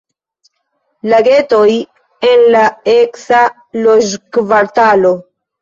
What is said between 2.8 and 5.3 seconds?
eksa loĝkvartalo.